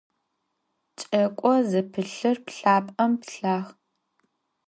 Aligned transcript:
Ç'eko 0.97 1.51
zepılhır 1.69 2.37
pılhap'em 2.45 3.11
pılhağ. 3.21 3.57